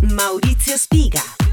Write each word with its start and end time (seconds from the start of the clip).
Maurizio 0.00 0.78
Spiga. 0.78 1.47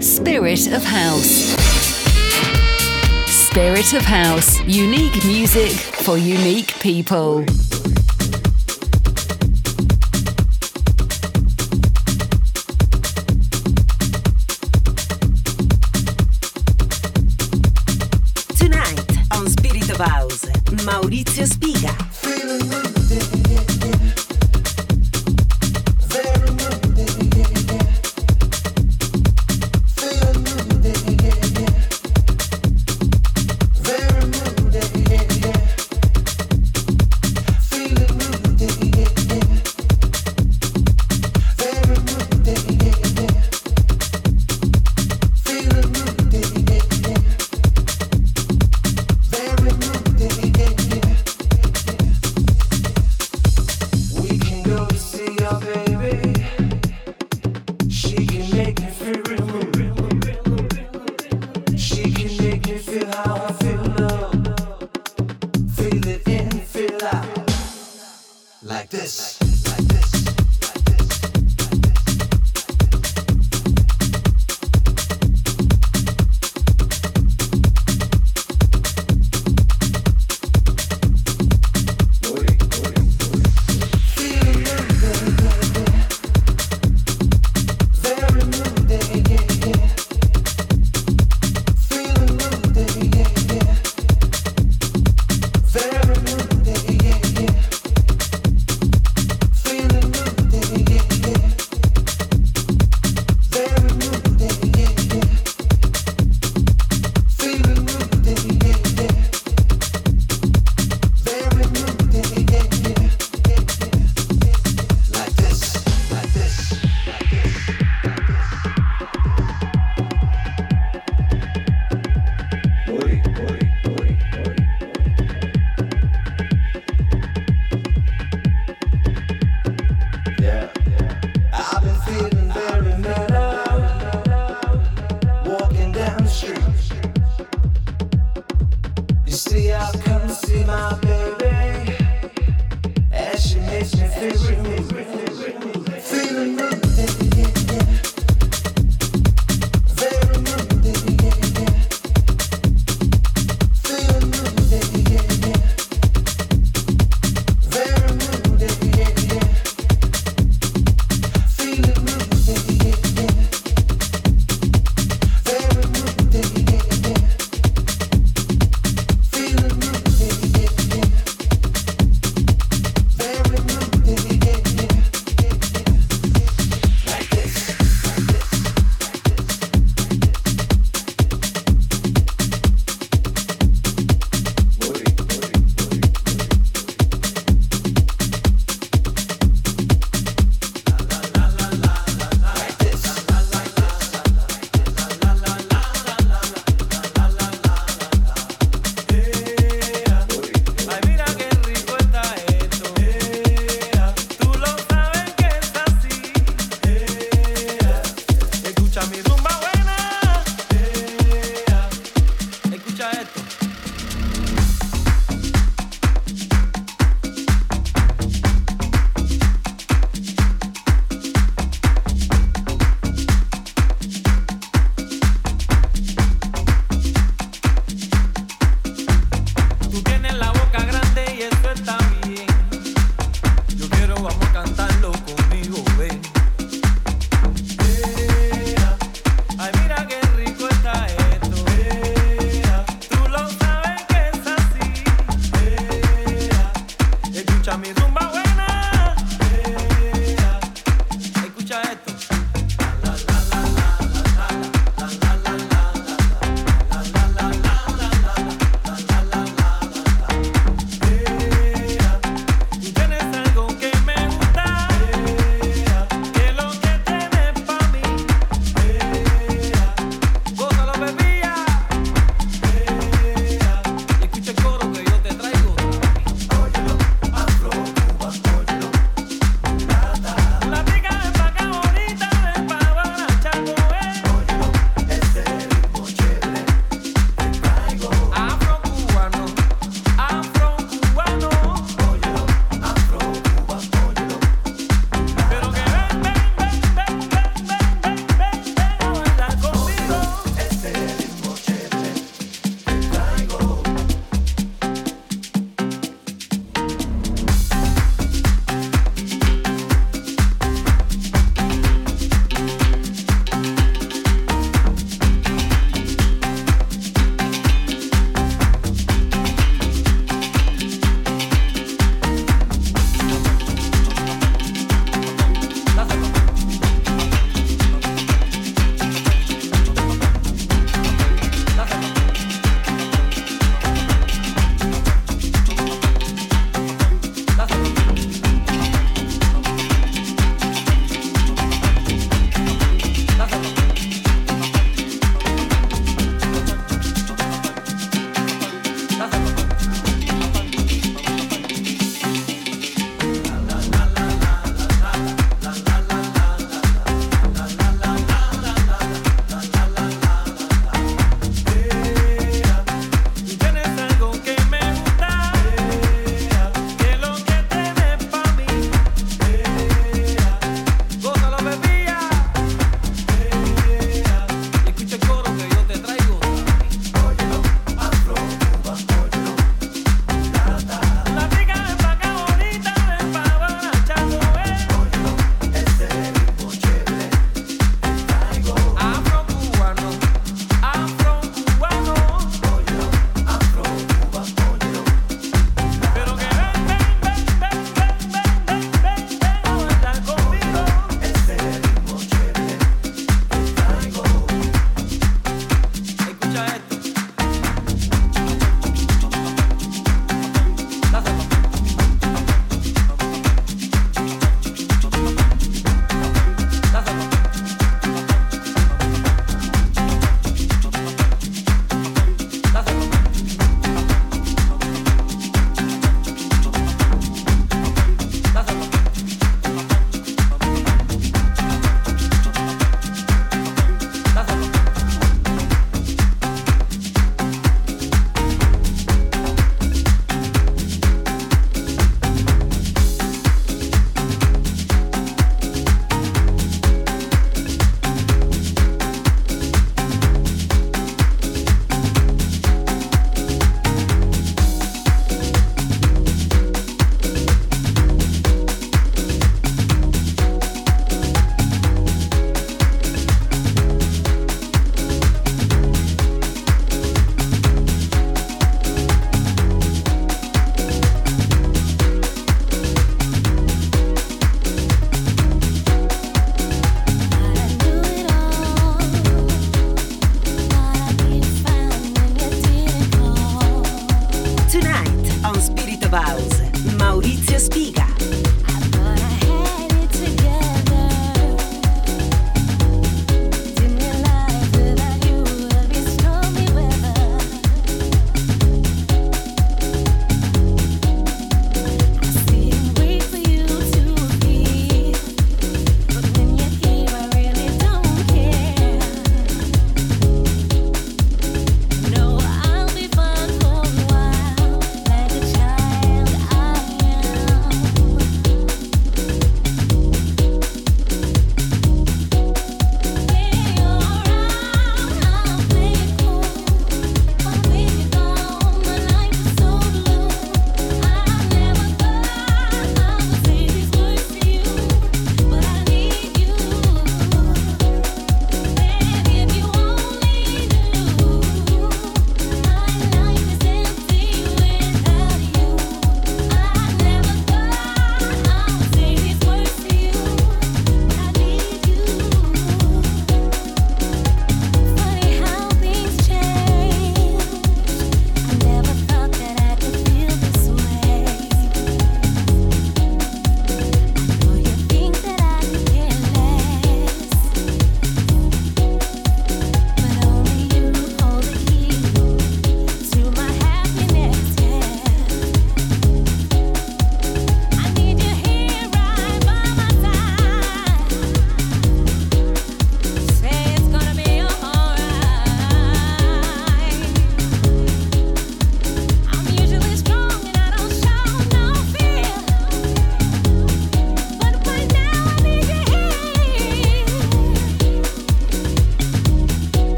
Spirit 0.00 0.66
of 0.72 0.82
House. 0.84 1.56
Spirit 3.26 3.94
of 3.94 4.02
House. 4.02 4.60
Unique 4.64 5.24
music 5.24 5.70
for 5.70 6.18
unique 6.18 6.74
people. 6.80 7.44
Tonight 18.56 19.00
on 19.32 19.48
Spirit 19.48 19.90
of 19.90 19.98
House, 19.98 20.44
Maurizio 20.84 21.46
Spiga. 21.46 21.75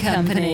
Company. 0.00 0.49